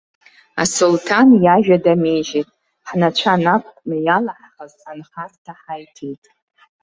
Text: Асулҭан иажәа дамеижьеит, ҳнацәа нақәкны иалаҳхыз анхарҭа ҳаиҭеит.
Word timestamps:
Асулҭан 0.61 1.29
иажәа 1.43 1.77
дамеижьеит, 1.83 2.49
ҳнацәа 2.87 3.33
нақәкны 3.43 3.95
иалаҳхыз 4.05 4.73
анхарҭа 4.89 5.53
ҳаиҭеит. 5.61 6.23